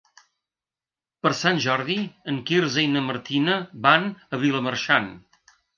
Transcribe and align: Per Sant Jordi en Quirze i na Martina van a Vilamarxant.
Per 1.27 1.33
Sant 1.41 1.61
Jordi 1.67 1.99
en 2.33 2.41
Quirze 2.49 2.83
i 2.87 2.89
na 2.97 3.07
Martina 3.11 3.61
van 3.89 4.13
a 4.39 4.45
Vilamarxant. 4.47 5.13